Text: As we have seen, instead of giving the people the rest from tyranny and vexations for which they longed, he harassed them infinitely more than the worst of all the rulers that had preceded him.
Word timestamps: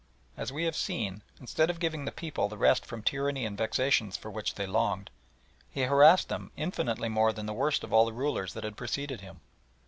As 0.35 0.51
we 0.51 0.63
have 0.63 0.75
seen, 0.75 1.21
instead 1.39 1.69
of 1.69 1.79
giving 1.79 2.05
the 2.05 2.11
people 2.11 2.49
the 2.49 2.57
rest 2.57 2.87
from 2.87 3.03
tyranny 3.03 3.45
and 3.45 3.55
vexations 3.55 4.17
for 4.17 4.31
which 4.31 4.55
they 4.55 4.65
longed, 4.65 5.11
he 5.69 5.83
harassed 5.83 6.27
them 6.27 6.49
infinitely 6.57 7.07
more 7.07 7.31
than 7.31 7.45
the 7.45 7.53
worst 7.53 7.83
of 7.83 7.93
all 7.93 8.05
the 8.07 8.11
rulers 8.13 8.53
that 8.55 8.63
had 8.63 8.75
preceded 8.75 9.21
him. 9.21 9.41